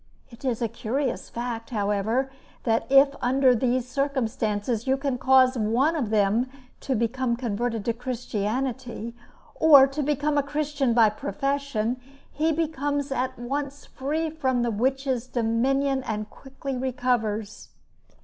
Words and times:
It 0.31 0.43
is 0.43 0.63
a 0.63 0.67
curious 0.67 1.29
fact, 1.29 1.69
however, 1.69 2.31
that 2.63 2.87
if 2.91 3.15
under 3.21 3.53
these 3.53 3.87
circumstances 3.87 4.87
you 4.87 4.97
can 4.97 5.19
cause 5.19 5.59
one 5.59 5.95
of 5.95 6.09
them 6.09 6.49
to 6.79 6.95
become 6.95 7.35
converted 7.35 7.85
to 7.85 7.93
Christianity, 7.93 9.15
or 9.53 9.85
to 9.85 10.01
become 10.01 10.39
a 10.39 10.41
Christian 10.41 10.95
by 10.95 11.11
profession, 11.11 12.01
he 12.31 12.51
becomes 12.51 13.11
at 13.11 13.37
once 13.37 13.85
free 13.85 14.31
from 14.31 14.63
the 14.63 14.71
witches' 14.71 15.27
dominion 15.27 16.01
and 16.01 16.31
quickly 16.31 16.75
recovers. 16.75 17.69